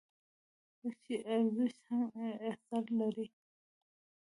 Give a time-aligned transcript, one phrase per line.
[0.83, 1.13] لکه چې
[1.53, 2.03] زړښت هم
[2.49, 3.27] اثر لري.